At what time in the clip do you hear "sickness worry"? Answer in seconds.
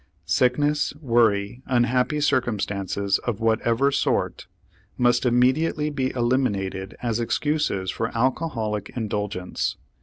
0.25-1.61